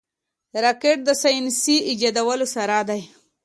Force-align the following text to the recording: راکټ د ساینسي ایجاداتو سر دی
راکټ 0.63 0.97
د 1.05 1.09
ساینسي 1.23 1.75
ایجاداتو 1.89 2.45
سر 2.53 2.71
دی 2.89 3.01